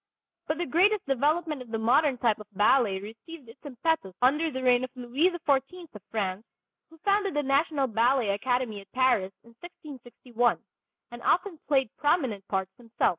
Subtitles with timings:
[0.47, 4.63] But the greatest development of the modern type of ballet received its impetus under the
[4.63, 6.43] reign of Louis XIV of France,
[6.89, 10.57] who founded the national ballet academy at Paris in 1661,
[11.11, 13.09] and often played prominent parts himself.